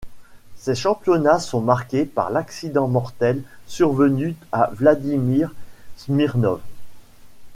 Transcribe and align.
Ces 0.55 0.73
championnats 0.73 1.37
sont 1.37 1.61
marqués 1.61 2.05
par 2.05 2.31
l’accident 2.31 2.87
mortel 2.87 3.43
survenu 3.67 4.35
à 4.51 4.71
Vladimir 4.73 5.53
Smirnov. 5.95 6.59